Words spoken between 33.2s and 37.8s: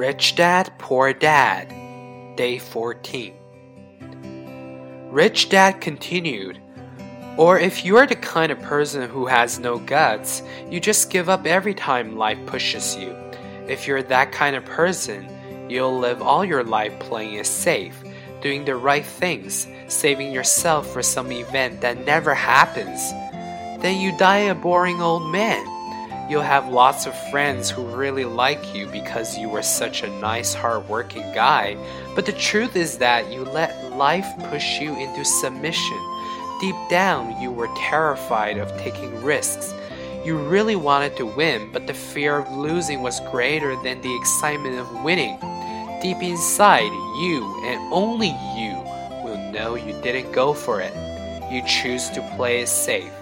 you let life push you into submission. Deep down, you were